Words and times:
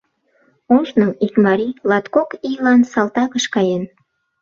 Ожно 0.75 1.07
ик 1.25 1.33
марий 1.45 1.75
латкок 1.89 2.29
ийлан 2.49 2.81
салтакыш 2.91 3.45
каен. 3.53 3.83